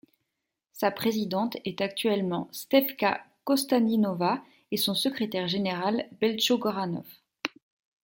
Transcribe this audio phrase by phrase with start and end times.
[0.73, 7.05] Sa présidente est actuellement Stefka Kostadinova et son secrétaire général Belcho Goranov.